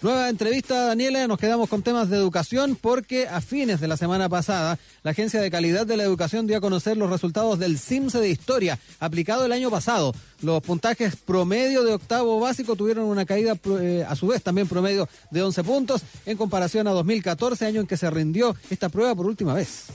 Nueva 0.00 0.28
entrevista, 0.28 0.86
Daniela. 0.86 1.26
Nos 1.26 1.38
quedamos 1.38 1.68
con 1.68 1.82
temas 1.82 2.08
de 2.08 2.16
educación 2.16 2.76
porque 2.80 3.26
a 3.26 3.40
fines 3.40 3.80
de 3.80 3.88
la 3.88 3.96
semana 3.96 4.28
pasada, 4.28 4.78
la 5.02 5.10
Agencia 5.10 5.40
de 5.40 5.50
Calidad 5.50 5.86
de 5.86 5.96
la 5.96 6.04
Educación 6.04 6.46
dio 6.46 6.56
a 6.56 6.60
conocer 6.60 6.96
los 6.96 7.10
resultados 7.10 7.58
del 7.58 7.78
CIMSE 7.78 8.20
de 8.20 8.30
Historia, 8.30 8.78
aplicado 9.00 9.44
el 9.44 9.52
año 9.52 9.70
pasado. 9.70 10.14
Los 10.40 10.62
puntajes 10.62 11.16
promedio 11.16 11.82
de 11.82 11.94
octavo 11.94 12.38
básico 12.38 12.76
tuvieron 12.76 13.06
una 13.06 13.26
caída, 13.26 13.56
eh, 13.80 14.04
a 14.08 14.14
su 14.14 14.28
vez 14.28 14.42
también 14.42 14.68
promedio 14.68 15.08
de 15.30 15.42
11 15.42 15.64
puntos, 15.64 16.02
en 16.26 16.36
comparación 16.36 16.86
a 16.86 16.92
2014, 16.92 17.66
año 17.66 17.80
en 17.80 17.86
que 17.86 17.96
se 17.96 18.10
rindió 18.10 18.54
esta 18.70 18.88
prueba 18.88 19.14
por 19.14 19.26
última 19.26 19.54
vez. 19.54 19.86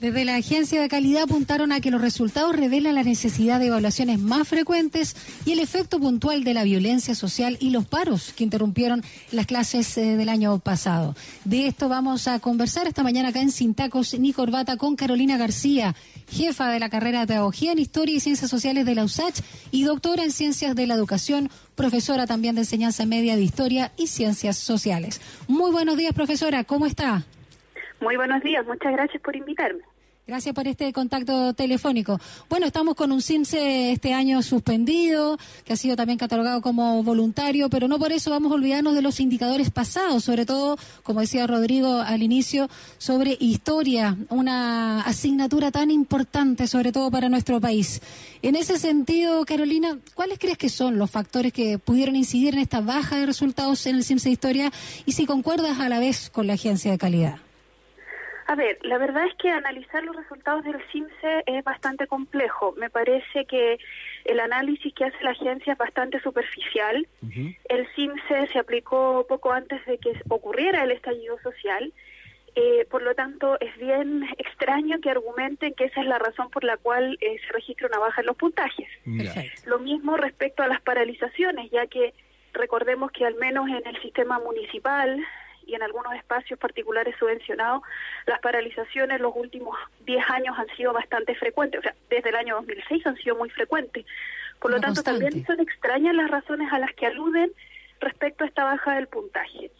Desde 0.00 0.26
la 0.26 0.36
agencia 0.36 0.78
de 0.78 0.90
calidad 0.90 1.22
apuntaron 1.22 1.72
a 1.72 1.80
que 1.80 1.90
los 1.90 2.02
resultados 2.02 2.54
revelan 2.54 2.96
la 2.96 3.02
necesidad 3.02 3.58
de 3.58 3.68
evaluaciones 3.68 4.18
más 4.18 4.46
frecuentes 4.46 5.16
y 5.46 5.52
el 5.52 5.58
efecto 5.58 5.98
puntual 5.98 6.44
de 6.44 6.52
la 6.52 6.64
violencia 6.64 7.14
social 7.14 7.56
y 7.60 7.70
los 7.70 7.86
paros 7.86 8.34
que 8.36 8.44
interrumpieron 8.44 9.02
las 9.32 9.46
clases 9.46 9.96
eh, 9.96 10.18
del 10.18 10.28
año 10.28 10.58
pasado. 10.58 11.16
De 11.46 11.66
esto 11.66 11.88
vamos 11.88 12.28
a 12.28 12.40
conversar 12.40 12.86
esta 12.86 13.02
mañana 13.02 13.30
acá 13.30 13.40
en 13.40 13.50
Sin 13.50 13.72
Tacos 13.72 14.12
ni 14.18 14.34
Corbata 14.34 14.76
con 14.76 14.96
Carolina 14.96 15.38
García, 15.38 15.96
jefa 16.30 16.68
de 16.68 16.78
la 16.78 16.90
carrera 16.90 17.20
de 17.20 17.28
Pedagogía 17.28 17.72
en 17.72 17.78
Historia 17.78 18.16
y 18.16 18.20
Ciencias 18.20 18.50
Sociales 18.50 18.84
de 18.84 18.96
la 18.96 19.04
USACH 19.04 19.40
y 19.70 19.84
doctora 19.84 20.24
en 20.24 20.30
Ciencias 20.30 20.76
de 20.76 20.86
la 20.86 20.92
Educación, 20.92 21.50
profesora 21.74 22.26
también 22.26 22.54
de 22.54 22.60
Enseñanza 22.62 23.06
Media 23.06 23.34
de 23.34 23.42
Historia 23.42 23.92
y 23.96 24.08
Ciencias 24.08 24.58
Sociales. 24.58 25.22
Muy 25.48 25.70
buenos 25.70 25.96
días, 25.96 26.12
profesora, 26.12 26.64
¿cómo 26.64 26.84
está? 26.84 27.24
Muy 28.00 28.16
buenos 28.16 28.42
días, 28.42 28.66
muchas 28.66 28.92
gracias 28.92 29.22
por 29.22 29.36
invitarme. 29.36 29.82
Gracias 30.28 30.56
por 30.56 30.66
este 30.66 30.92
contacto 30.92 31.54
telefónico. 31.54 32.18
Bueno, 32.50 32.66
estamos 32.66 32.96
con 32.96 33.12
un 33.12 33.22
CIMSE 33.22 33.92
este 33.92 34.12
año 34.12 34.42
suspendido, 34.42 35.38
que 35.64 35.72
ha 35.72 35.76
sido 35.76 35.94
también 35.94 36.18
catalogado 36.18 36.60
como 36.62 37.04
voluntario, 37.04 37.70
pero 37.70 37.86
no 37.86 38.00
por 38.00 38.10
eso 38.10 38.32
vamos 38.32 38.50
a 38.50 38.56
olvidarnos 38.56 38.96
de 38.96 39.02
los 39.02 39.20
indicadores 39.20 39.70
pasados, 39.70 40.24
sobre 40.24 40.44
todo, 40.44 40.78
como 41.04 41.20
decía 41.20 41.46
Rodrigo 41.46 42.00
al 42.00 42.24
inicio, 42.24 42.68
sobre 42.98 43.36
historia, 43.38 44.16
una 44.28 45.02
asignatura 45.02 45.70
tan 45.70 45.92
importante, 45.92 46.66
sobre 46.66 46.90
todo 46.90 47.08
para 47.08 47.28
nuestro 47.28 47.60
país. 47.60 48.02
En 48.42 48.56
ese 48.56 48.80
sentido, 48.80 49.44
Carolina, 49.44 49.96
¿cuáles 50.16 50.40
crees 50.40 50.58
que 50.58 50.70
son 50.70 50.98
los 50.98 51.08
factores 51.08 51.52
que 51.52 51.78
pudieron 51.78 52.16
incidir 52.16 52.54
en 52.54 52.60
esta 52.60 52.80
baja 52.80 53.16
de 53.16 53.26
resultados 53.26 53.86
en 53.86 53.94
el 53.94 54.02
CIMSE 54.02 54.28
de 54.28 54.32
Historia 54.32 54.72
y 55.06 55.12
si 55.12 55.24
concuerdas 55.24 55.78
a 55.78 55.88
la 55.88 56.00
vez 56.00 56.30
con 56.30 56.48
la 56.48 56.54
agencia 56.54 56.90
de 56.90 56.98
calidad? 56.98 57.45
A 58.48 58.54
ver, 58.54 58.78
la 58.82 58.98
verdad 58.98 59.26
es 59.26 59.34
que 59.34 59.50
analizar 59.50 60.04
los 60.04 60.14
resultados 60.14 60.64
del 60.64 60.80
CIMSE 60.92 61.42
es 61.46 61.64
bastante 61.64 62.06
complejo. 62.06 62.74
Me 62.76 62.90
parece 62.90 63.44
que 63.44 63.78
el 64.24 64.38
análisis 64.38 64.94
que 64.94 65.04
hace 65.04 65.22
la 65.24 65.30
agencia 65.30 65.72
es 65.72 65.78
bastante 65.78 66.20
superficial. 66.20 67.08
El 67.68 67.88
CIMSE 67.96 68.46
se 68.52 68.58
aplicó 68.58 69.26
poco 69.28 69.52
antes 69.52 69.84
de 69.86 69.98
que 69.98 70.12
ocurriera 70.28 70.84
el 70.84 70.92
estallido 70.92 71.38
social. 71.40 71.92
Eh, 72.54 72.86
por 72.88 73.02
lo 73.02 73.14
tanto, 73.16 73.58
es 73.60 73.76
bien 73.78 74.24
extraño 74.38 75.00
que 75.00 75.10
argumenten 75.10 75.74
que 75.74 75.84
esa 75.84 76.00
es 76.00 76.06
la 76.06 76.18
razón 76.18 76.48
por 76.50 76.62
la 76.62 76.76
cual 76.76 77.18
eh, 77.20 77.38
se 77.44 77.52
registra 77.52 77.88
una 77.88 77.98
baja 77.98 78.20
en 78.20 78.28
los 78.28 78.36
puntajes. 78.36 78.88
Lo 79.66 79.80
mismo 79.80 80.16
respecto 80.16 80.62
a 80.62 80.68
las 80.68 80.80
paralizaciones, 80.80 81.70
ya 81.72 81.86
que 81.88 82.14
recordemos 82.52 83.10
que 83.10 83.26
al 83.26 83.34
menos 83.34 83.68
en 83.68 83.86
el 83.86 84.00
sistema 84.00 84.38
municipal 84.38 85.20
y 85.66 85.74
en 85.74 85.82
algunos 85.82 86.14
espacios 86.14 86.58
particulares 86.58 87.14
subvencionados, 87.18 87.82
las 88.24 88.40
paralizaciones 88.40 89.20
los 89.20 89.32
últimos 89.34 89.76
10 90.06 90.30
años 90.30 90.58
han 90.58 90.68
sido 90.76 90.92
bastante 90.92 91.34
frecuentes, 91.34 91.80
o 91.80 91.82
sea, 91.82 91.94
desde 92.08 92.30
el 92.30 92.36
año 92.36 92.54
2006 92.56 93.06
han 93.06 93.16
sido 93.16 93.36
muy 93.36 93.50
frecuentes. 93.50 94.06
Por 94.60 94.70
lo 94.70 94.80
tanto, 94.80 95.02
también 95.02 95.44
son 95.44 95.60
extrañas 95.60 96.14
las 96.14 96.30
razones 96.30 96.72
a 96.72 96.78
las 96.78 96.92
que 96.94 97.06
aluden 97.06 97.52
respecto 98.00 98.44
a 98.44 98.46
esta 98.46 98.64
baja 98.64 98.94
del 98.94 99.06
puntaje. 99.06 99.70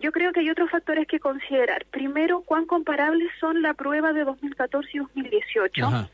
Yo 0.00 0.12
creo 0.12 0.32
que 0.32 0.40
hay 0.40 0.50
otros 0.50 0.70
factores 0.70 1.06
que 1.06 1.18
considerar. 1.18 1.84
Primero, 1.86 2.42
cuán 2.42 2.66
comparables 2.66 3.30
son 3.40 3.62
la 3.62 3.74
prueba 3.74 4.12
de 4.12 4.24
2014 4.24 4.90
y 4.92 4.98
2018. 4.98 6.08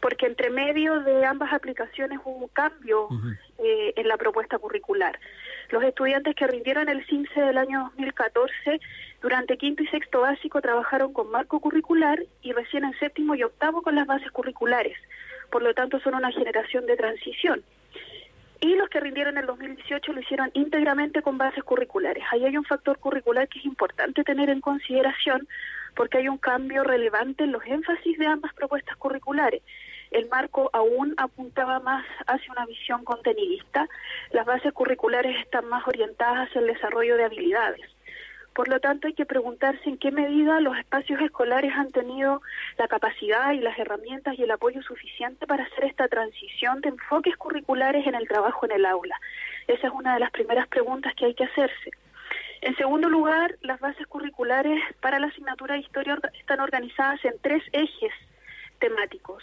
Porque 0.00 0.26
entre 0.26 0.50
medio 0.50 1.00
de 1.00 1.24
ambas 1.24 1.52
aplicaciones 1.52 2.18
hubo 2.24 2.44
un 2.44 2.48
cambio 2.48 3.08
eh, 3.58 3.92
en 3.96 4.08
la 4.08 4.16
propuesta 4.16 4.58
curricular. 4.58 5.18
Los 5.70 5.82
estudiantes 5.84 6.34
que 6.34 6.46
rindieron 6.46 6.88
el 6.88 7.04
CINCE 7.06 7.40
del 7.40 7.58
año 7.58 7.90
2014 7.96 8.80
durante 9.20 9.58
quinto 9.58 9.82
y 9.82 9.86
sexto 9.88 10.20
básico 10.20 10.60
trabajaron 10.60 11.12
con 11.12 11.30
marco 11.30 11.60
curricular 11.60 12.22
y 12.42 12.52
recién 12.52 12.84
en 12.84 12.98
séptimo 12.98 13.34
y 13.34 13.42
octavo 13.42 13.82
con 13.82 13.94
las 13.94 14.06
bases 14.06 14.30
curriculares. 14.30 14.96
Por 15.50 15.62
lo 15.62 15.74
tanto, 15.74 16.00
son 16.00 16.14
una 16.14 16.32
generación 16.32 16.86
de 16.86 16.96
transición. 16.96 17.62
Y 18.60 18.74
los 18.74 18.88
que 18.88 19.00
rindieron 19.00 19.38
el 19.38 19.46
2018 19.46 20.12
lo 20.12 20.20
hicieron 20.20 20.50
íntegramente 20.52 21.22
con 21.22 21.38
bases 21.38 21.62
curriculares. 21.62 22.24
Ahí 22.32 22.44
hay 22.44 22.56
un 22.56 22.64
factor 22.64 22.98
curricular 22.98 23.46
que 23.48 23.60
es 23.60 23.64
importante 23.64 24.24
tener 24.24 24.50
en 24.50 24.60
consideración 24.60 25.46
porque 25.94 26.18
hay 26.18 26.28
un 26.28 26.38
cambio 26.38 26.82
relevante 26.82 27.44
en 27.44 27.52
los 27.52 27.64
énfasis 27.66 28.18
de 28.18 28.26
ambas 28.26 28.52
propuestas 28.54 28.96
curriculares 28.96 29.62
el 30.10 30.28
marco 30.28 30.70
aún 30.72 31.14
apuntaba 31.16 31.80
más 31.80 32.04
hacia 32.26 32.52
una 32.52 32.66
visión 32.66 33.04
contenidista, 33.04 33.88
las 34.30 34.46
bases 34.46 34.72
curriculares 34.72 35.36
están 35.40 35.66
más 35.66 35.86
orientadas 35.86 36.48
hacia 36.48 36.60
el 36.60 36.68
desarrollo 36.68 37.16
de 37.16 37.24
habilidades. 37.24 37.88
Por 38.54 38.66
lo 38.66 38.80
tanto, 38.80 39.06
hay 39.06 39.14
que 39.14 39.24
preguntarse 39.24 39.88
en 39.88 39.98
qué 39.98 40.10
medida 40.10 40.60
los 40.60 40.76
espacios 40.76 41.20
escolares 41.20 41.72
han 41.76 41.92
tenido 41.92 42.42
la 42.76 42.88
capacidad 42.88 43.52
y 43.52 43.60
las 43.60 43.78
herramientas 43.78 44.36
y 44.36 44.42
el 44.42 44.50
apoyo 44.50 44.82
suficiente 44.82 45.46
para 45.46 45.62
hacer 45.62 45.84
esta 45.84 46.08
transición 46.08 46.80
de 46.80 46.88
enfoques 46.88 47.36
curriculares 47.36 48.04
en 48.04 48.16
el 48.16 48.26
trabajo 48.26 48.66
en 48.66 48.72
el 48.72 48.84
aula. 48.84 49.14
Esa 49.68 49.86
es 49.86 49.92
una 49.92 50.14
de 50.14 50.20
las 50.20 50.32
primeras 50.32 50.66
preguntas 50.66 51.14
que 51.14 51.26
hay 51.26 51.34
que 51.34 51.44
hacerse. 51.44 51.92
En 52.60 52.74
segundo 52.76 53.08
lugar, 53.08 53.54
las 53.60 53.78
bases 53.78 54.08
curriculares 54.08 54.82
para 55.00 55.20
la 55.20 55.28
asignatura 55.28 55.74
de 55.74 55.82
historia 55.82 56.18
están 56.34 56.58
organizadas 56.58 57.24
en 57.24 57.34
tres 57.40 57.62
ejes 57.70 58.12
temáticos, 58.78 59.42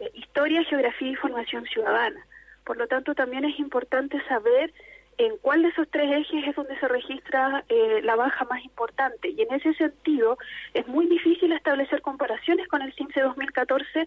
eh, 0.00 0.10
historia, 0.14 0.64
geografía 0.64 1.10
y 1.10 1.16
formación 1.16 1.64
ciudadana. 1.66 2.24
Por 2.64 2.76
lo 2.76 2.86
tanto, 2.86 3.14
también 3.14 3.44
es 3.44 3.58
importante 3.58 4.20
saber 4.26 4.72
en 5.18 5.36
cuál 5.38 5.62
de 5.62 5.68
esos 5.68 5.88
tres 5.90 6.10
ejes 6.10 6.48
es 6.48 6.56
donde 6.56 6.78
se 6.78 6.88
registra 6.88 7.64
eh, 7.68 8.00
la 8.02 8.16
baja 8.16 8.44
más 8.46 8.64
importante. 8.64 9.28
Y 9.28 9.42
en 9.42 9.52
ese 9.54 9.74
sentido, 9.74 10.38
es 10.72 10.86
muy 10.88 11.06
difícil 11.06 11.52
establecer 11.52 12.00
comparaciones 12.02 12.66
con 12.68 12.82
el 12.82 12.92
CIMSE 12.94 13.20
2014 13.20 14.06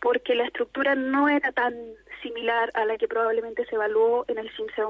porque 0.00 0.34
la 0.34 0.44
estructura 0.44 0.94
no 0.94 1.28
era 1.28 1.52
tan 1.52 1.74
similar 2.22 2.70
a 2.74 2.84
la 2.86 2.96
que 2.96 3.06
probablemente 3.06 3.66
se 3.66 3.74
evaluó 3.74 4.24
en 4.28 4.38
el 4.38 4.50
CIMSE 4.56 4.82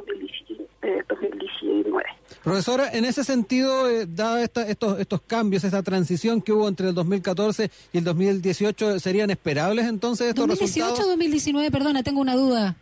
2019. 1.08 2.06
Profesora, 2.42 2.90
en 2.92 3.04
ese 3.04 3.22
sentido, 3.22 3.88
eh, 3.88 4.08
estos, 4.40 4.98
estos 4.98 5.20
cambios, 5.22 5.64
esa 5.64 5.82
transición 5.82 6.40
que 6.40 6.52
hubo 6.52 6.68
entre 6.68 6.88
el 6.88 6.94
2014 6.94 7.70
y 7.92 7.98
el 7.98 8.04
2018, 8.04 8.98
¿serían 8.98 9.30
esperables 9.30 9.86
entonces 9.86 10.28
estos 10.28 10.46
2018 10.46 10.86
resultados? 10.86 11.10
2019, 11.10 11.70
perdona, 11.70 12.02
tengo 12.02 12.20
una 12.20 12.34
duda. 12.34 12.76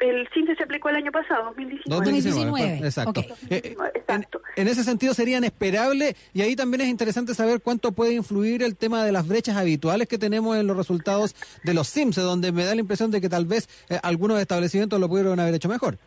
El 0.00 0.28
CINCE 0.32 0.56
se 0.56 0.64
aplicó 0.64 0.88
el 0.88 0.96
año 0.96 1.12
pasado, 1.12 1.44
2019. 1.50 2.04
2019, 2.04 2.86
exacto. 2.86 3.22
Eh, 3.50 3.76
exacto. 3.94 4.40
En, 4.56 4.66
ese 4.66 4.82
sentido 4.82 5.14
serían 5.14 5.44
esperables 5.44 6.16
y 6.32 6.40
ahí 6.40 6.56
también 6.56 6.80
es 6.80 6.88
interesante 6.88 7.34
saber 7.34 7.60
cuánto 7.60 7.92
puede 7.92 8.14
influir 8.14 8.62
el 8.62 8.76
tema 8.76 9.04
de 9.04 9.12
las 9.12 9.28
brechas 9.28 9.56
habituales 9.56 10.08
que 10.08 10.18
tenemos 10.18 10.56
en 10.56 10.66
los 10.66 10.76
resultados 10.76 11.36
de 11.62 11.74
los 11.74 11.90
CIMSE, 11.92 12.20
donde 12.22 12.50
me 12.50 12.64
da 12.64 12.74
la 12.74 12.80
impresión 12.80 13.10
de 13.10 13.20
que 13.20 13.28
tal 13.28 13.46
vez 13.46 13.68
eh, 13.88 14.00
algunos 14.02 14.40
establecimientos 14.40 14.98
lo 14.98 15.08
pudieron 15.08 15.38
haber 15.38 15.54
hecho 15.54 15.68
mejor. 15.68 15.98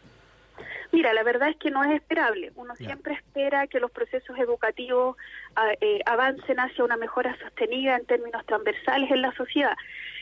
Mira, 0.94 1.12
la 1.12 1.24
verdad 1.24 1.50
es 1.50 1.58
que 1.58 1.72
no 1.72 1.84
es 1.84 1.92
esperable. 1.92 2.52
Uno 2.56 2.76
siempre 2.76 3.16
espera 3.16 3.66
que 3.66 3.80
los 3.80 3.90
procesos 3.90 4.38
educativos 4.38 5.18
ah, 5.56 5.72
eh, 5.82 6.02
avancen 6.06 6.60
hacia 6.60 6.84
una 6.84 6.98
mejora 6.98 7.36
sostenida 7.40 7.96
en 7.96 8.06
términos 8.06 8.46
transversales 8.46 9.10
en 9.10 9.24
la 9.24 9.32
sociedad. 9.32 9.76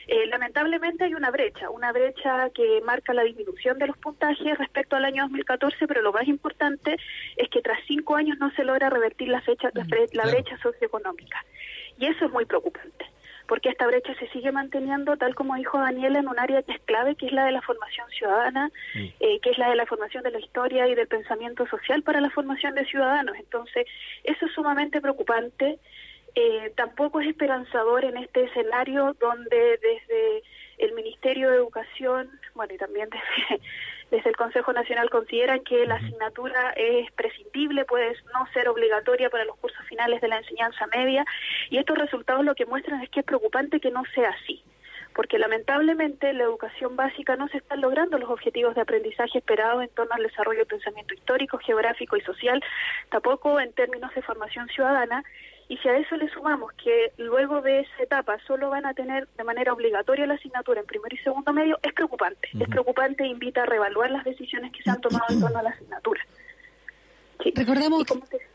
Eh, 0.08 0.28
lamentablemente 0.28 1.04
hay 1.04 1.14
una 1.14 1.30
brecha, 1.30 1.70
una 1.70 1.92
brecha 1.92 2.50
que 2.52 2.80
marca 2.86 3.14
la 3.14 3.24
disminución 3.24 3.80
de 3.80 3.88
los 3.88 3.98
puntajes 3.98 4.58
respecto 4.58 4.96
al 4.96 5.04
año 5.04 5.24
2014, 5.24 5.88
pero 5.88 6.02
lo 6.02 6.14
más 6.14 6.26
importante 6.30 6.96
es 7.36 7.50
que 7.50 7.62
tras 7.62 7.80
cinco 7.86 8.16
años 8.16 8.38
no 8.40 8.50
se 8.52 8.64
logra 8.64 8.90
revertir 8.90 9.28
la, 9.28 9.42
fecha, 9.42 9.72
la, 9.74 9.86
la 10.14 10.32
brecha 10.32 10.58
socioeconómica. 10.64 11.44
Y 11.98 12.06
eso 12.06 12.28
es 12.28 12.32
muy 12.32 12.46
preocupante 12.46 13.06
porque 13.52 13.68
esta 13.68 13.86
brecha 13.86 14.16
se 14.16 14.30
sigue 14.30 14.50
manteniendo, 14.54 15.18
tal 15.18 15.36
como 15.36 15.56
dijo 15.56 15.78
Daniela, 15.78 16.20
en 16.20 16.30
un 16.30 16.40
área 16.40 16.64
que 16.64 16.72
es 16.72 16.80
clave, 16.86 17.16
que 17.16 17.26
es 17.26 17.34
la 17.34 17.44
de 17.44 17.52
la 17.52 17.62
formación 17.62 18.10
ciudadana, 18.10 18.72
mm. 18.96 19.06
eh, 19.20 19.40
que 19.42 19.50
es 19.50 19.58
la 19.58 19.70
de 19.70 19.76
la 19.76 19.86
formación 19.86 20.24
de 20.24 20.32
la 20.32 20.40
historia 20.40 20.88
y 20.88 20.96
del 20.96 21.10
pensamiento 21.10 21.68
social 21.68 22.02
para 22.02 22.22
la 22.22 22.30
formación 22.30 22.76
de 22.76 22.86
ciudadanos. 22.86 23.36
Entonces, 23.38 23.88
eso 24.24 24.46
es 24.46 24.54
sumamente 24.54 25.02
preocupante. 25.02 25.80
Eh, 26.34 26.72
tampoco 26.78 27.20
es 27.20 27.28
esperanzador 27.28 28.06
en 28.06 28.16
este 28.16 28.46
escenario 28.46 29.18
donde 29.20 29.78
desde 29.82 30.44
el 30.78 30.94
Ministerio 30.94 31.50
de 31.50 31.58
Educación, 31.58 32.30
bueno, 32.56 32.74
y 32.74 32.78
también 32.78 33.10
desde, 33.10 33.62
desde 34.12 34.30
el 34.30 34.36
Consejo 34.36 34.74
Nacional 34.74 35.10
consideran 35.10 35.62
que 35.62 35.86
la 35.86 35.96
asignatura 35.96 36.72
es 36.76 37.12
prescindible, 37.14 37.86
puede 37.86 38.16
no 38.34 38.46
ser 38.54 38.68
obligatoria 38.70 39.30
para 39.30 39.46
los 39.46 39.58
cursos 39.58 39.86
finales 39.88 40.22
de 40.22 40.28
la 40.28 40.38
enseñanza 40.38 40.88
media, 40.88 41.26
y 41.70 41.78
estos 41.78 41.98
resultados 41.98 42.44
lo 42.46 42.56
que 42.56 42.66
muestran 42.66 43.02
es 43.02 43.10
que 43.10 43.22
es 43.22 43.26
preocupante 43.26 43.80
que 43.80 43.92
no 43.92 44.04
sea 44.14 44.30
así. 44.30 44.64
Porque 45.16 45.38
lamentablemente 45.40 46.34
la 46.34 46.44
educación 46.44 46.96
básica 46.96 47.36
no 47.36 47.48
se 47.50 47.58
están 47.58 47.82
logrando 47.82 48.18
los 48.18 48.30
objetivos 48.30 48.76
de 48.76 48.82
aprendizaje 48.82 49.40
esperados 49.40 49.84
en 49.84 49.90
torno 49.90 50.14
al 50.14 50.24
desarrollo 50.24 50.60
del 50.60 50.68
pensamiento 50.68 51.14
histórico, 51.14 51.58
geográfico 51.58 52.18
y 52.18 52.22
social, 52.22 52.64
tampoco 53.10 53.60
en 53.60 53.74
términos 53.74 54.14
de 54.16 54.22
formación 54.22 54.68
ciudadana, 54.70 55.24
y 55.72 55.78
si 55.78 55.88
a 55.88 55.98
eso 55.98 56.18
le 56.18 56.28
sumamos 56.30 56.74
que 56.74 57.14
luego 57.18 57.62
de 57.62 57.80
esa 57.80 58.04
etapa 58.04 58.38
solo 58.46 58.70
van 58.70 58.86
a 58.86 58.94
tener 58.94 59.30
de 59.38 59.44
manera 59.46 59.72
obligatoria 59.72 60.28
la 60.28 60.34
asignatura 60.34 60.82
en 60.82 60.86
primer 60.86 61.14
y 61.14 61.18
segundo 61.20 61.54
medio, 61.54 61.80
es 61.82 61.94
preocupante. 61.94 62.50
Es 62.60 62.68
preocupante 62.68 63.24
e 63.24 63.28
invita 63.28 63.64
a 63.64 63.66
reevaluar 63.66 64.12
las 64.12 64.26
decisiones 64.26 64.74
que 64.74 64.84
se 64.84 64.90
han 64.90 65.00
tomado 65.00 65.26
en 65.30 65.40
torno 65.40 65.60
a 65.60 65.64
la 65.64 65.70
asignatura. 65.70 66.22
Recordemos, 67.56 68.04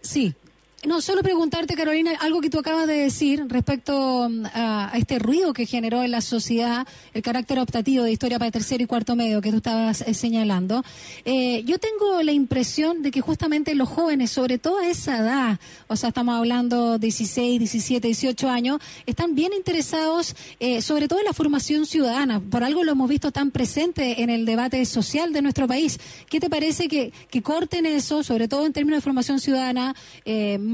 sí, 0.00 0.35
no, 0.84 1.00
solo 1.00 1.23
preguntarte, 1.23 1.75
Carolina, 1.75 2.12
algo 2.20 2.40
que 2.40 2.50
tú 2.50 2.58
acabas 2.58 2.87
de 2.87 2.94
decir 2.94 3.43
respecto 3.49 4.28
mm, 4.28 4.44
a, 4.55 4.93
este 4.94 5.19
ruido 5.19 5.52
que 5.52 5.67
generó 5.67 6.02
en 6.02 6.11
la 6.11 6.20
sociedad 6.20 6.87
el 7.14 7.23
carácter 7.23 7.58
optativo 7.58 8.05
de 8.05 8.12
historia 8.12 8.38
para 8.38 8.50
tercero 8.50 8.84
y 8.84 8.87
cuarto 8.87 9.17
medio 9.17 9.40
que 9.40 9.50
tú 9.50 9.56
estabas 9.56 10.02
eh, 10.02 10.14
señalando. 10.14 10.84
Eh, 11.25 11.64
yo 11.64 11.78
tengo 11.78 12.23
la 12.23 12.32
impresión 12.32 13.02
de 13.02 13.11
que 13.11 13.20
justamente 13.20 13.75
los 13.75 13.88
jóvenes, 13.88 14.31
sobre 14.31 14.58
todo 14.58 14.78
a 14.78 14.87
esa 14.87 15.19
edad, 15.19 15.61
o 15.88 15.96
sea, 15.96 16.11
estamos 16.11 16.37
hablando 16.37 16.99
16, 16.99 17.58
17, 17.58 18.06
18 18.06 18.49
años, 18.49 18.78
están 19.06 19.34
bien 19.34 19.55
interesados, 19.55 20.37
eh, 20.61 20.82
sobre 20.82 21.08
todo 21.08 21.19
en 21.20 21.25
la 21.25 21.32
formación 21.32 21.87
ciudadana. 21.87 22.38
Por 22.38 22.62
algo 22.62 22.84
lo 22.84 22.93
hemos 22.93 23.08
visto 23.08 23.32
tan 23.32 23.50
presente 23.50 24.23
en 24.23 24.31
el 24.31 24.44
debate 24.44 24.84
social 24.84 25.32
de 25.32 25.43
nuestro 25.43 25.67
país. 25.67 25.99
¿Qué 26.28 26.38
te 26.38 26.50
parece 26.50 26.87
que, 26.87 27.12
que 27.31 27.43
corten 27.43 27.87
eso, 27.87 28.23
sobre 28.23 28.46
todo 28.46 28.67
en 28.67 28.75
términos 28.75 28.99
de 28.99 29.02
formación 29.02 29.40
ciudadana? 29.40 29.96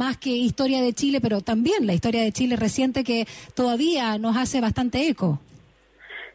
Más 0.02 0.16
que 0.16 0.30
historia 0.30 0.82
de 0.82 0.94
Chile, 0.94 1.20
pero 1.20 1.42
también 1.42 1.86
la 1.86 1.94
historia 1.94 2.22
de 2.22 2.32
Chile 2.32 2.56
reciente 2.56 3.04
que 3.04 3.24
todavía 3.54 4.18
nos 4.18 4.36
hace 4.36 4.60
bastante 4.60 5.06
eco. 5.06 5.38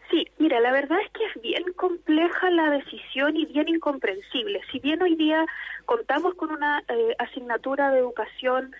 Sí, 0.09 0.25
mira, 0.39 0.61
la 0.61 0.71
verdad 0.71 0.97
es 1.05 1.11
que 1.11 1.25
es 1.25 1.41
bien 1.41 1.65
compleja 1.75 2.49
la 2.49 2.69
decisión 2.69 3.35
y 3.35 3.45
bien 3.45 3.67
incomprensible. 3.67 4.61
Si 4.71 4.79
bien 4.79 5.01
hoy 5.01 5.15
día 5.15 5.45
contamos 5.85 6.33
con 6.35 6.51
una 6.51 6.81
eh, 6.87 7.13
asignatura 7.19 7.91
de 7.91 7.99
educación 7.99 8.73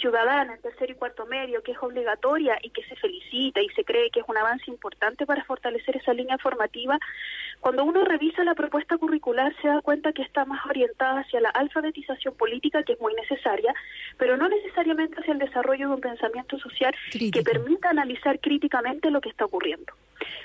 ciudadana 0.00 0.54
en 0.54 0.60
tercer 0.60 0.90
y 0.90 0.94
cuarto 0.94 1.26
medio, 1.26 1.62
que 1.62 1.72
es 1.72 1.78
obligatoria 1.82 2.56
y 2.62 2.70
que 2.70 2.84
se 2.84 2.94
felicita 2.96 3.60
y 3.60 3.68
se 3.70 3.84
cree 3.84 4.10
que 4.10 4.20
es 4.20 4.26
un 4.28 4.36
avance 4.36 4.70
importante 4.70 5.26
para 5.26 5.44
fortalecer 5.44 5.96
esa 5.96 6.12
línea 6.12 6.38
formativa, 6.38 6.98
cuando 7.60 7.84
uno 7.84 8.04
revisa 8.04 8.44
la 8.44 8.54
propuesta 8.54 8.96
curricular 8.98 9.54
se 9.60 9.68
da 9.68 9.80
cuenta 9.80 10.12
que 10.12 10.22
está 10.22 10.44
más 10.44 10.64
orientada 10.66 11.20
hacia 11.20 11.40
la 11.40 11.50
alfabetización 11.50 12.34
política, 12.34 12.82
que 12.82 12.92
es 12.92 13.00
muy 13.00 13.14
necesaria, 13.14 13.74
pero 14.18 14.36
no 14.36 14.48
necesariamente 14.48 15.20
hacia 15.20 15.32
el 15.32 15.38
desarrollo 15.38 15.88
de 15.88 15.94
un 15.94 16.00
pensamiento 16.00 16.58
social 16.58 16.94
que 17.10 17.42
permita 17.42 17.90
analizar 17.90 18.38
críticamente 18.40 19.10
lo 19.10 19.20
que 19.20 19.30
está 19.30 19.44
ocurriendo. 19.44 19.92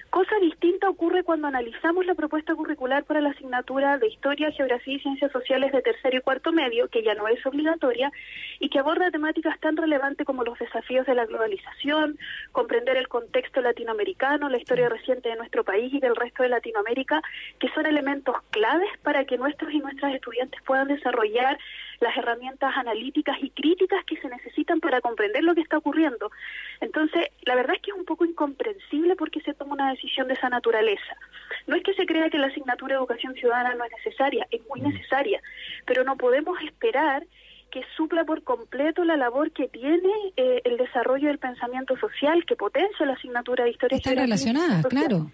Cosa 0.10 0.36
distinta 0.40 0.90
ocurre 0.90 1.24
cuando 1.24 1.48
analizamos 1.48 2.06
la 2.06 2.16
propuesta 2.16 2.56
curricular 2.56 3.04
para 3.04 3.22
la 3.22 3.30
asignatura 3.30 3.98
de 3.98 4.08
Historia, 4.08 4.52
Geografía 4.52 4.96
y 4.96 5.00
Ciencias 5.00 5.32
Sociales 5.32 5.72
de 5.72 5.82
tercero 5.82 6.18
y 6.18 6.22
cuarto 6.22 6.52
medio, 6.52 6.88
que 6.88 7.04
ya 7.04 7.14
no 7.14 7.28
es 7.28 7.46
obligatoria, 7.46 8.12
y 8.60 8.70
que 8.70 8.80
aborda 8.80 9.12
temáticas 9.28 9.60
tan 9.60 9.76
relevantes 9.76 10.26
como 10.26 10.46
los 10.46 10.58
desafíos 10.58 11.06
de 11.06 11.14
la 11.14 11.26
globalización, 11.26 12.18
comprender 12.54 12.96
el 12.96 13.10
contexto 13.10 13.60
latinoamericano, 13.60 14.48
la 14.48 14.58
historia 14.58 14.88
reciente 14.88 15.28
de 15.28 15.36
nuestro 15.36 15.66
país 15.66 15.94
y 15.94 16.00
del 16.00 16.16
resto 16.16 16.44
de 16.44 16.50
Latinoamérica, 16.50 17.22
que 17.60 17.68
son 17.76 17.86
elementos 17.86 18.38
claves 18.52 18.90
para 19.04 19.26
que 19.26 19.38
nuestros 19.38 19.74
y 19.74 19.80
nuestras 19.80 20.14
estudiantes 20.16 20.62
puedan 20.66 20.88
desarrollar 20.88 21.58
las 22.00 22.16
herramientas 22.16 22.72
analíticas 22.78 23.36
y 23.42 23.50
críticas 23.50 24.06
que 24.06 24.16
se 24.16 24.30
necesitan 24.30 24.80
para 24.80 25.02
comprender 25.02 25.44
lo 25.44 25.56
que 25.56 25.62
está 25.62 25.78
ocurriendo. 25.78 26.32
Entonces, 26.80 27.28
la 27.42 27.56
verdad 27.56 27.76
es 27.76 27.82
que 27.82 27.92
es 27.92 27.98
un 27.98 28.06
poco 28.06 28.24
incomprensible 28.24 29.18
porque 29.18 29.42
se 29.42 29.54
toma 29.56 29.74
una 29.74 29.90
decisión 29.90 30.30
de 30.30 30.36
esa 30.36 30.48
naturaleza. 30.48 31.18
No 31.66 31.76
es 31.76 31.84
que 31.84 31.94
se 31.96 32.06
crea 32.06 32.30
que 32.30 32.38
la 32.38 32.48
asignatura 32.48 32.94
de 32.94 33.00
educación 33.00 33.34
ciudadana 33.34 33.76
no 33.76 33.84
es 33.84 33.92
necesaria, 33.92 34.48
es 34.52 34.66
muy 34.68 34.80
necesaria, 34.80 35.42
pero 35.86 36.06
no 36.06 36.16
podemos 36.16 36.58
esperar 36.62 37.24
que 37.72 37.84
supla 37.96 38.24
por 38.24 38.44
completo 38.44 39.04
la 39.04 39.18
labor 39.18 39.52
que 39.52 39.68
tiene 39.68 40.14
eh, 40.36 40.62
el 40.64 40.78
desarrollo 40.78 41.28
del 41.28 41.38
pensamiento 41.38 41.98
social, 41.98 42.46
que 42.46 42.56
potencia 42.56 43.06
la 43.06 43.14
asignatura 43.14 43.66
de 43.66 43.72
historia. 43.72 43.98
Está 43.98 44.16
relacionada, 44.16 44.84
claro. 44.84 45.32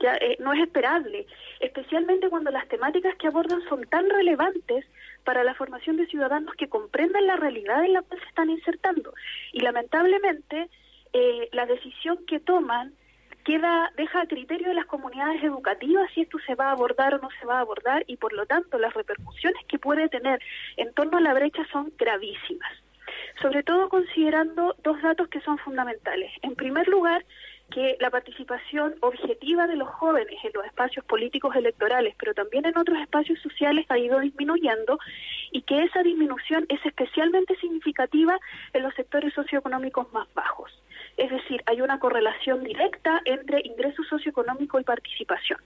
Ya, 0.00 0.14
eh, 0.14 0.36
no 0.40 0.54
es 0.54 0.62
esperable, 0.62 1.26
especialmente 1.60 2.30
cuando 2.30 2.50
las 2.50 2.66
temáticas 2.68 3.14
que 3.16 3.26
abordan 3.26 3.60
son 3.68 3.84
tan 3.84 4.08
relevantes 4.08 4.86
para 5.24 5.44
la 5.44 5.54
formación 5.54 5.96
de 5.96 6.06
ciudadanos 6.06 6.54
que 6.54 6.68
comprendan 6.68 7.26
la 7.26 7.36
realidad 7.36 7.84
en 7.84 7.92
la 7.92 8.02
cual 8.02 8.18
se 8.20 8.28
están 8.28 8.48
insertando. 8.48 9.12
Y 9.52 9.60
lamentablemente, 9.60 10.70
eh, 11.12 11.48
la 11.52 11.66
decisión 11.66 12.24
que 12.26 12.40
toman 12.40 12.94
queda 13.50 13.90
deja 13.96 14.20
a 14.20 14.26
criterio 14.26 14.68
de 14.68 14.74
las 14.74 14.86
comunidades 14.86 15.42
educativas 15.42 16.08
si 16.14 16.20
esto 16.20 16.38
se 16.46 16.54
va 16.54 16.66
a 16.68 16.70
abordar 16.70 17.14
o 17.14 17.18
no 17.18 17.28
se 17.40 17.46
va 17.46 17.56
a 17.56 17.62
abordar 17.62 18.04
y 18.06 18.16
por 18.16 18.32
lo 18.32 18.46
tanto 18.46 18.78
las 18.78 18.94
repercusiones 18.94 19.60
que 19.66 19.76
puede 19.76 20.08
tener 20.08 20.40
en 20.76 20.92
torno 20.94 21.18
a 21.18 21.20
la 21.20 21.34
brecha 21.34 21.66
son 21.72 21.92
gravísimas. 21.98 22.70
Sobre 23.42 23.64
todo 23.64 23.88
considerando 23.88 24.76
dos 24.84 25.02
datos 25.02 25.26
que 25.26 25.40
son 25.40 25.58
fundamentales. 25.58 26.30
En 26.42 26.54
primer 26.54 26.86
lugar, 26.86 27.24
que 27.72 27.96
la 27.98 28.10
participación 28.10 28.94
objetiva 29.00 29.66
de 29.66 29.76
los 29.76 29.88
jóvenes 29.88 30.38
en 30.44 30.52
los 30.54 30.64
espacios 30.64 31.04
políticos 31.04 31.56
electorales, 31.56 32.14
pero 32.20 32.34
también 32.34 32.66
en 32.66 32.78
otros 32.78 32.98
espacios 32.98 33.40
sociales, 33.40 33.86
ha 33.88 33.98
ido 33.98 34.20
disminuyendo 34.20 34.98
y 35.50 35.62
que 35.62 35.82
esa 35.82 36.04
disminución 36.04 36.66
es 36.68 36.84
especialmente 36.86 37.56
significativa 37.56 38.38
en 38.72 38.82
los 38.84 38.94
sectores 38.94 39.34
socioeconómicos 39.34 40.12
más 40.12 40.32
bajos. 40.34 40.70
Es 41.20 41.30
decir, 41.30 41.62
hay 41.66 41.82
una 41.82 41.98
correlación 41.98 42.64
directa 42.64 43.20
entre 43.26 43.60
ingreso 43.62 44.02
socioeconómico 44.04 44.80
y 44.80 44.84
participación. 44.84 45.60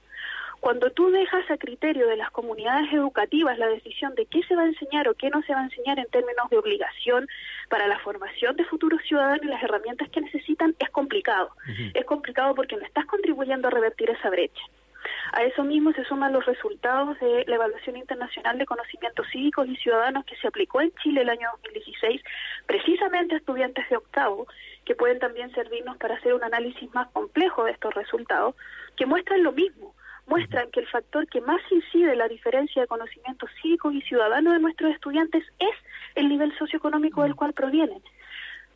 Cuando 0.59 0.91
tú 0.91 1.12
dejas 1.12 1.49
a 1.49 1.59
criterio 1.59 2.09
de 2.09 2.17
las 2.17 2.33
comunidades 2.33 2.93
educativas 2.93 3.56
la 3.56 3.69
decisión 3.69 4.17
de 4.17 4.27
qué 4.27 4.43
se 4.49 4.56
va 4.56 4.62
a 4.62 4.67
enseñar 4.67 5.06
o 5.06 5.15
qué 5.15 5.31
no 5.31 5.43
se 5.43 5.55
va 5.55 5.61
a 5.61 5.65
enseñar 5.65 6.01
en 6.01 6.06
términos 6.06 6.51
de 6.51 6.59
obligación 6.59 7.29
para 7.69 7.87
la 7.87 8.01
formación 8.01 8.56
de 8.56 8.65
futuros 8.65 9.01
ciudadanos 9.06 9.45
y 9.45 9.49
las 9.49 9.62
herramientas 9.62 10.09
que 10.09 10.23
necesitan, 10.23 10.75
es 10.81 10.91
complicado. 10.91 11.51
Es 11.95 12.05
complicado 12.05 12.53
porque 12.57 12.77
no 12.77 12.85
estás 12.85 13.07
contribuyendo 13.07 13.69
a 13.69 13.71
revertir 13.71 14.11
esa 14.11 14.31
brecha. 14.31 14.62
A 15.33 15.45
eso 15.45 15.62
mismo 15.62 15.93
se 15.93 16.05
suman 16.05 16.33
los 16.33 16.47
resultados 16.47 17.19
de 17.21 17.45
la 17.47 17.57
evaluación 17.57 17.97
internacional 17.97 18.59
de 18.59 18.67
conocimientos 18.67 19.27
cívicos 19.31 19.69
y 19.69 19.77
ciudadanos 19.77 20.25
que 20.25 20.37
se 20.37 20.49
aplicó 20.49 20.81
en 20.81 20.93
Chile 21.03 21.23
el 21.23 21.29
año 21.29 21.49
2016, 21.62 22.23
precisamente 22.67 23.35
a 23.35 23.39
estudiantes 23.39 23.89
de 23.89 23.97
octavo, 23.97 24.47
que 24.85 24.95
pueden 24.95 25.19
también 25.19 25.53
servirnos 25.53 25.97
para 25.97 26.17
hacer 26.17 26.35
un 26.35 26.45
análisis 26.45 26.93
más 26.95 27.09
complejo 27.11 27.65
de 27.65 27.73
estos 27.73 27.95
resultados, 27.95 28.55
que 28.97 29.07
muestran 29.07 29.43
lo 29.43 29.53
mismo 29.53 29.95
muestran 30.27 30.71
que 30.71 30.81
el 30.81 30.89
factor 30.89 31.27
que 31.29 31.41
más 31.41 31.61
incide 31.71 32.13
en 32.13 32.19
la 32.19 32.29
diferencia 32.29 32.83
de 32.83 32.89
conocimientos 32.89 33.51
cívicos 33.61 33.95
y 33.95 34.01
ciudadanos 34.03 34.55
de 34.55 34.61
nuestros 34.61 34.93
estudiantes 34.93 35.45
es 35.59 35.75
el 36.15 36.29
nivel 36.29 36.57
socioeconómico 36.59 37.23
del 37.23 37.35
cual 37.35 37.53
provienen. 37.53 38.03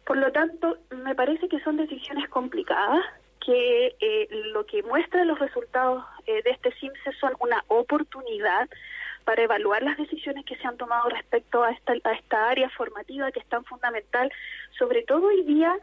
Por 0.05 0.17
lo 0.19 0.33
tanto, 0.33 0.79
me 0.91 1.15
parece 1.15 1.49
que 1.49 1.61
son 1.61 1.77
decisiones 1.77 2.29
complicadas, 2.29 3.05
que 3.45 3.95
eh, 4.01 4.29
lo 4.53 4.67
que 4.67 4.83
muestran 4.83 5.29
los 5.29 5.39
resultados 5.39 6.05
eh, 6.27 6.43
de 6.43 6.51
este 6.51 6.73
CIMSE 6.73 7.13
son 7.21 7.35
una 7.41 7.65
oportunidad 7.69 8.69
para 9.25 9.43
evaluar 9.43 9.83
las 9.83 9.97
decisiones 9.97 10.45
que 10.45 10.57
se 10.57 10.67
han 10.67 10.77
tomado 10.77 11.09
respecto 11.11 11.63
a 11.63 11.71
esta, 11.71 11.93
a 11.93 12.13
esta 12.13 12.49
área 12.49 12.69
formativa 12.71 13.31
que 13.31 13.41
es 13.41 13.47
tan 13.47 13.65
fundamental, 13.65 14.33
sobre 14.79 15.03
todo 15.03 15.29
hoy 15.29 15.43
día 15.45 15.75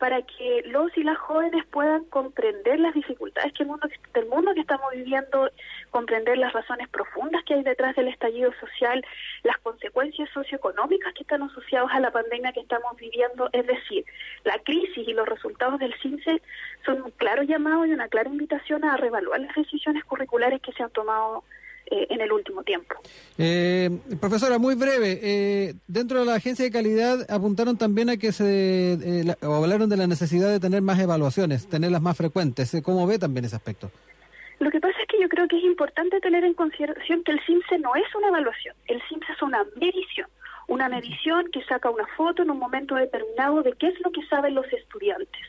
para 0.00 0.22
que 0.22 0.62
los 0.64 0.96
y 0.96 1.04
las 1.04 1.18
jóvenes 1.18 1.62
puedan 1.70 2.06
comprender 2.06 2.80
las 2.80 2.94
dificultades 2.94 3.52
que 3.52 3.64
el 3.64 3.68
mundo, 3.68 3.86
del 4.14 4.26
mundo 4.26 4.54
que 4.54 4.62
estamos 4.62 4.90
viviendo, 4.92 5.50
comprender 5.90 6.38
las 6.38 6.54
razones 6.54 6.88
profundas 6.88 7.44
que 7.44 7.52
hay 7.52 7.62
detrás 7.62 7.94
del 7.94 8.08
estallido 8.08 8.50
social, 8.58 9.04
las 9.42 9.58
consecuencias 9.58 10.30
socioeconómicas 10.30 11.12
que 11.12 11.22
están 11.22 11.42
asociadas 11.42 11.90
a 11.92 12.00
la 12.00 12.10
pandemia 12.10 12.52
que 12.52 12.60
estamos 12.60 12.96
viviendo. 12.96 13.50
Es 13.52 13.66
decir, 13.66 14.06
la 14.44 14.58
crisis 14.60 15.06
y 15.06 15.12
los 15.12 15.28
resultados 15.28 15.78
del 15.78 15.94
CINCE 16.00 16.40
son 16.86 17.02
un 17.02 17.10
claro 17.10 17.42
llamado 17.42 17.84
y 17.84 17.92
una 17.92 18.08
clara 18.08 18.30
invitación 18.30 18.82
a 18.86 18.96
reevaluar 18.96 19.40
las 19.40 19.54
decisiones 19.54 20.02
curriculares 20.04 20.62
que 20.62 20.72
se 20.72 20.82
han 20.82 20.90
tomado 20.90 21.44
eh, 21.90 22.06
en 22.08 22.20
el 22.20 22.32
último 22.32 22.62
tiempo. 22.62 22.94
Eh, 23.38 23.90
profesora, 24.20 24.58
muy 24.58 24.74
breve, 24.74 25.18
eh, 25.22 25.74
dentro 25.86 26.20
de 26.20 26.26
la 26.26 26.34
agencia 26.34 26.64
de 26.64 26.70
calidad 26.70 27.26
apuntaron 27.30 27.76
también 27.76 28.10
a 28.10 28.16
que 28.16 28.32
se, 28.32 28.92
eh, 28.92 29.34
o 29.42 29.54
hablaron 29.54 29.88
de 29.88 29.96
la 29.96 30.06
necesidad 30.06 30.50
de 30.50 30.60
tener 30.60 30.82
más 30.82 30.98
evaluaciones, 31.00 31.68
tenerlas 31.68 32.02
más 32.02 32.16
frecuentes. 32.16 32.76
¿Cómo 32.84 33.06
ve 33.06 33.18
también 33.18 33.44
ese 33.44 33.56
aspecto? 33.56 33.90
Lo 34.58 34.70
que 34.70 34.80
pasa 34.80 34.94
es 35.00 35.08
que 35.08 35.20
yo 35.20 35.28
creo 35.28 35.48
que 35.48 35.56
es 35.56 35.64
importante 35.64 36.20
tener 36.20 36.44
en 36.44 36.54
consideración 36.54 37.24
que 37.24 37.32
el 37.32 37.40
CIMSE 37.46 37.78
no 37.78 37.94
es 37.96 38.14
una 38.14 38.28
evaluación, 38.28 38.74
el 38.86 39.00
CIMSE 39.08 39.32
es 39.32 39.42
una 39.42 39.64
medición 39.80 40.26
una 40.70 40.88
medición 40.88 41.50
que 41.50 41.64
saca 41.64 41.90
una 41.90 42.06
foto 42.16 42.42
en 42.42 42.50
un 42.52 42.58
momento 42.60 42.94
determinado 42.94 43.60
de 43.64 43.72
qué 43.72 43.88
es 43.88 44.00
lo 44.04 44.12
que 44.12 44.24
saben 44.26 44.54
los 44.54 44.72
estudiantes, 44.72 45.42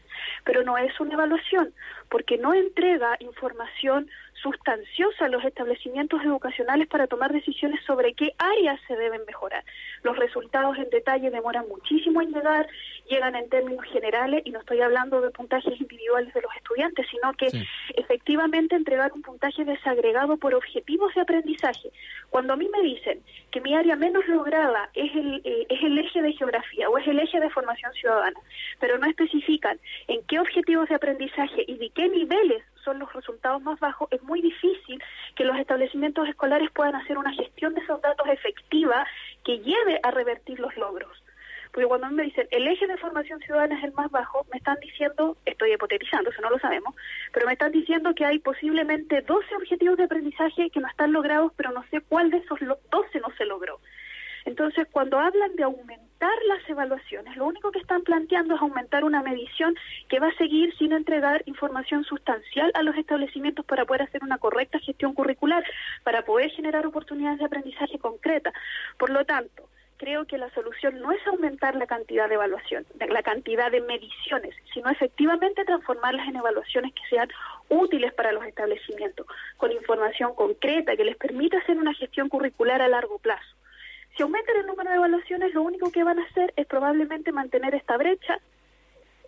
pero 0.44 0.64
no 0.64 0.80
es 0.80 1.00
una 1.00 1.14
evaluación, 1.14 1.72
porque 2.10 2.40
no 2.40 2.56
entrega 2.56 3.18
información 3.20 4.10
sustanciosa 4.42 5.28
los 5.28 5.44
establecimientos 5.44 6.22
educacionales 6.24 6.88
para 6.88 7.08
tomar 7.08 7.32
decisiones 7.32 7.84
sobre 7.86 8.14
qué 8.14 8.34
áreas 8.38 8.80
se 8.88 8.96
deben 8.96 9.22
mejorar. 9.26 9.64
Los 10.04 10.18
resultados 10.18 10.78
en 10.78 10.90
detalle 10.90 11.30
demoran 11.30 11.68
muchísimo 11.68 12.22
en 12.22 12.32
llegar 12.34 12.68
llegan 13.12 13.36
en 13.36 13.50
términos 13.50 13.86
generales, 13.92 14.42
y 14.46 14.52
no 14.52 14.60
estoy 14.60 14.80
hablando 14.80 15.22
de 15.22 15.32
puntajes 15.32 15.80
individuales 15.80 16.34
de 16.34 16.42
los 16.42 16.56
estudiantes, 16.56 17.06
sino 17.12 17.34
que 17.34 17.48
efectivamente 17.96 18.76
entregar 18.76 19.12
un 19.12 19.22
puntaje 19.22 19.66
desagregado 19.66 20.38
por 20.38 20.56
objetivos 20.56 21.14
de 21.14 21.22
aprendizaje. 21.22 21.92
Cuando 22.30 22.54
a 22.54 22.56
mí 22.56 22.70
me 22.72 22.82
dicen 22.82 23.22
que 23.52 23.60
mi 23.60 23.76
área 23.76 23.96
menos 23.98 24.26
lograda 24.28 24.90
es 24.94 25.14
el, 25.14 25.42
eh, 25.44 25.66
es 25.70 25.84
el 25.84 25.98
eje 25.98 26.22
de 26.22 26.34
geografía 26.34 26.90
o 26.90 26.98
es 26.98 27.08
el 27.08 27.20
eje 27.20 27.40
de 27.40 27.50
formación 27.50 27.92
ciudadana, 27.94 28.40
pero 28.80 28.98
no 28.98 29.08
especifican 29.08 29.78
en 30.08 30.24
qué 30.28 30.40
objetivos 30.40 30.88
de 30.88 30.96
aprendizaje 30.96 31.66
y 31.68 31.76
de 31.76 31.90
qué 31.90 32.08
niveles 32.08 32.64
son 32.84 33.00
los 33.00 33.12
resultados 33.14 33.62
más 33.62 33.80
bajos, 33.80 34.08
es 34.12 34.22
muy 34.24 34.42
difícil 34.42 35.02
que 35.36 35.46
los 35.46 35.58
establecimientos 35.58 36.28
escolares 36.28 36.70
puedan 36.72 36.96
hacer 36.96 37.18
una 37.18 37.34
gestión 37.34 37.74
de 37.74 37.82
esos 37.82 38.02
datos 38.02 38.28
efectiva 38.28 39.06
que 39.44 39.60
lleve 39.60 40.00
a 40.04 40.12
revertir 40.12 40.60
los 40.60 40.76
logros. 40.78 41.22
Porque 41.72 41.88
cuando 41.88 42.12
me 42.12 42.24
dicen 42.24 42.48
el 42.52 42.68
eje 42.68 42.86
de 42.86 42.98
formación 42.98 43.40
ciudadana 43.40 43.78
es 43.78 43.84
el 43.86 43.94
más 43.94 44.12
bajo, 44.12 44.46
me 44.52 44.58
están 44.58 44.78
diciendo, 44.82 45.38
estoy 45.46 45.74
hipotetizando, 45.74 46.30
eso 46.30 46.42
no 46.42 46.50
lo 46.50 46.60
sabemos, 46.60 46.94
pero 47.32 47.46
me 47.46 47.54
están 47.54 47.72
diciendo 47.72 48.14
que 48.14 48.26
hay 48.26 48.40
posiblemente 48.40 49.22
12 49.22 49.56
objetivos 49.56 49.98
de 49.98 50.04
aprendizaje 50.04 50.70
que 50.70 50.80
no 50.82 50.88
están 50.88 51.14
logrados, 51.14 51.54
pero 51.56 51.72
no 51.72 51.84
sé 51.90 52.02
cuál 52.02 52.30
de 52.30 52.38
esos 52.40 52.60
12 52.60 53.20
no 53.22 53.34
se 53.38 53.46
logró. 53.46 53.80
Entonces, 54.46 54.88
cuando 54.92 55.20
hablan 55.20 55.56
de 55.56 55.64
aumentar 55.64 56.34
las 56.48 56.68
evaluaciones, 56.70 57.36
lo 57.36 57.46
único 57.46 57.72
que 57.72 57.80
están 57.80 58.02
planteando 58.04 58.56
es 58.56 58.62
aumentar 58.62 59.04
una 59.04 59.22
medición 59.22 59.76
que 60.10 60.20
va 60.20 60.28
a 60.28 60.38
seguir 60.38 60.76
sin 60.78 60.94
entregar 60.94 61.44
información 61.46 62.04
sustancial 62.04 62.72
a 62.74 62.84
los 62.84 62.96
establecimientos 62.96 63.66
para 63.66 63.86
poder 63.86 64.04
hacer 64.04 64.24
una 64.24 64.38
correcta 64.38 64.80
gestión 64.80 65.14
curricular, 65.14 65.64
para 66.04 66.24
poder 66.24 66.52
generar 66.52 66.86
oportunidades 66.86 67.40
de 67.40 67.46
aprendizaje 67.46 68.00
concretas. 68.00 68.54
Por 68.98 69.10
lo 69.10 69.26
tanto, 69.26 69.68
creo 70.02 70.26
que 70.26 70.40
la 70.40 70.50
solución 70.56 71.00
no 71.00 71.12
es 71.12 71.26
aumentar 71.28 71.76
la 71.76 71.86
cantidad 71.86 72.28
de 72.28 72.34
evaluación, 72.34 72.88
la 73.08 73.22
cantidad 73.22 73.70
de 73.70 73.82
mediciones, 73.82 74.56
sino 74.74 74.90
efectivamente 74.90 75.64
transformarlas 75.64 76.28
en 76.28 76.38
evaluaciones 76.38 76.92
que 76.94 77.08
sean 77.08 77.30
útiles 77.70 78.12
para 78.14 78.32
los 78.32 78.44
establecimientos, 78.44 79.28
con 79.58 79.72
información 79.72 80.34
concreta 80.34 80.98
que 80.98 81.06
les 81.06 81.18
permita 81.18 81.60
hacer 81.60 81.78
una 81.78 81.94
gestión 81.94 82.30
curricular 82.30 82.82
a 82.82 82.88
largo 82.88 83.20
plazo. 83.20 83.56
Si 84.16 84.24
aumentan 84.24 84.58
el 84.58 84.68
número 84.68 84.90
de 84.90 84.98
evaluaciones, 84.98 85.54
lo 85.54 85.62
único 85.62 85.92
que 85.92 86.04
van 86.04 86.20
a 86.20 86.24
hacer 86.24 86.54
es 86.56 86.66
probablemente 86.68 87.32
mantener 87.32 87.76
esta 87.76 87.98
brecha 87.98 88.40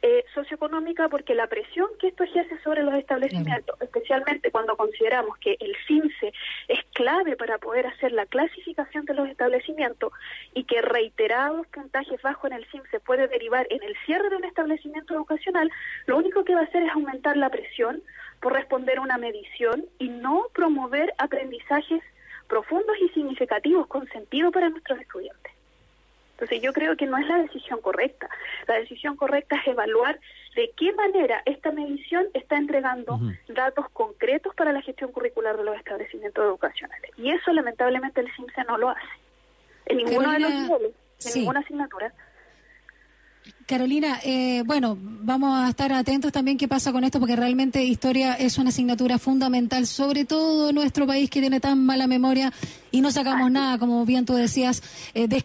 eh, 0.06 0.26
socioeconómica 0.34 1.08
porque 1.08 1.34
la 1.34 1.48
presión 1.48 1.88
que 1.98 2.10
esto 2.10 2.26
ejerce 2.26 2.60
sobre 2.62 2.84
los 2.84 2.94
establecimientos, 2.94 3.82
especialmente 3.82 4.52
cuando 4.52 4.76
consideramos 4.76 5.38
que 5.38 5.56
el 5.62 5.74
CINCE 5.88 6.34
es 6.68 6.80
clave 6.94 7.38
para 7.38 7.58
poder 7.58 7.88
hacer 7.88 8.12
la 8.12 8.26
clasificación 8.26 9.06
de 9.06 9.14
los 9.14 9.30
establecimientos 9.30 10.12
y 10.54 10.66
que 10.66 10.82
reiterados 10.82 11.66
puntajes 11.68 12.22
bajos 12.22 12.52
en 12.52 12.58
el 12.58 12.66
CINCE 12.66 13.00
puede 13.00 13.30
derivar 13.30 13.66
en 13.70 13.82
el 13.82 13.96
cierre 14.06 14.30
de 14.30 14.36
un 14.36 14.44
establecimiento 14.44 15.14
educacional, 15.14 15.72
lo 16.06 16.18
único 16.18 16.44
que 16.44 16.54
va 16.54 16.60
a 16.60 16.66
hacer 16.66 16.84
es 16.84 16.92
aumentar 16.92 17.38
la 17.38 17.50
presión 17.50 18.04
por 18.42 18.52
responder 18.52 18.98
a 18.98 19.02
una 19.04 19.18
medición 19.18 19.86
y 20.00 20.10
no 20.10 20.48
promover 20.54 21.14
aprendizajes 21.18 22.04
profundos 22.54 22.96
y 23.02 23.10
significativos 23.10 23.88
con 23.88 24.08
sentido 24.10 24.52
para 24.52 24.70
nuestros 24.70 25.00
estudiantes. 25.00 25.52
Entonces 26.34 26.62
yo 26.62 26.72
creo 26.72 26.96
que 26.96 27.08
no 27.08 27.18
es 27.18 27.28
la 27.28 27.40
decisión 27.40 27.82
correcta. 27.82 28.30
La 28.68 28.76
decisión 28.76 29.16
correcta 29.16 29.56
es 29.56 29.68
evaluar 29.70 30.20
de 30.56 30.72
qué 30.78 30.94
manera 30.94 31.42
esta 31.46 31.72
medición 31.72 32.28
está 32.36 32.58
entregando 32.58 33.20
datos 33.48 33.90
concretos 33.90 34.54
para 34.54 34.72
la 34.72 34.84
gestión 34.84 35.12
curricular 35.12 35.58
de 35.58 35.64
los 35.64 35.76
establecimientos 35.76 36.44
educacionales. 36.46 37.10
Y 37.18 37.32
eso 37.32 37.52
lamentablemente 37.54 38.22
el 38.22 38.32
CIMSE 38.36 38.64
no 38.68 38.78
lo 38.78 38.90
hace. 38.90 39.02
En 39.88 39.98
ninguno 39.98 40.32
de 40.32 40.40
los 40.40 40.52
niveles, 40.52 40.94
en 41.26 41.34
ninguna 41.34 41.62
asignatura. 41.62 42.14
Carolina, 43.66 44.20
eh, 44.24 44.62
bueno, 44.66 44.98
vamos 45.00 45.58
a 45.58 45.70
estar 45.70 45.94
atentos 45.94 46.34
también 46.34 46.58
qué 46.58 46.68
pasa 46.68 46.92
con 46.92 47.06
esto, 47.06 47.20
porque 47.20 47.36
realmente 47.36 47.84
historia 47.84 48.34
es 48.34 48.58
una 48.58 48.70
asignatura 48.70 49.18
fundamental, 49.18 49.88
sobre 49.88 50.26
todo 50.26 50.70
en 50.70 50.76
nuestro 50.76 51.08
país 51.08 51.30
que 51.30 51.40
tiene 51.40 51.62
tan 51.62 51.84
mala 51.84 52.06
memoria 52.06 52.52
y 52.92 53.00
no 53.00 53.10
sacamos 53.10 53.50
nada, 53.50 53.78
como 53.78 54.06
bien 54.06 54.26
tú 54.26 54.34
decías, 54.34 54.84
eh, 55.14 55.28
de 55.28 55.44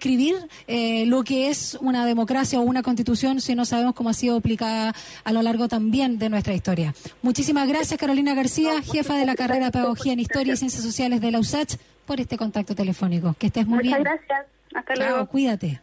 eh, 0.66 1.06
lo 1.06 1.22
que 1.22 1.48
es 1.48 1.78
una 1.80 2.06
democracia 2.06 2.58
o 2.58 2.62
una 2.62 2.82
constitución 2.82 3.40
si 3.40 3.54
no 3.54 3.64
sabemos 3.64 3.94
cómo 3.94 4.10
ha 4.10 4.14
sido 4.14 4.36
aplicada 4.36 4.94
a 5.24 5.32
lo 5.32 5.42
largo 5.42 5.68
también 5.68 6.18
de 6.18 6.28
nuestra 6.28 6.54
historia. 6.54 6.94
Muchísimas 7.22 7.68
gracias, 7.68 8.00
Carolina 8.00 8.34
García, 8.34 8.82
jefa 8.82 9.16
de 9.16 9.26
la 9.26 9.36
carrera 9.36 9.66
de 9.66 9.72
Pedagogía 9.72 10.12
en 10.12 10.20
Historia 10.20 10.54
y 10.54 10.56
Ciencias 10.56 10.82
Sociales 10.82 11.20
de 11.20 11.30
la 11.30 11.38
USACH, 11.38 11.76
por 12.04 12.20
este 12.20 12.36
contacto 12.36 12.74
telefónico. 12.74 13.36
Que 13.38 13.46
estés 13.46 13.66
muy 13.66 13.80
bien. 13.80 13.98
Muchas 13.98 14.18
gracias. 14.18 14.46
Hasta 14.74 14.94
luego. 14.96 15.26
cuídate. 15.26 15.80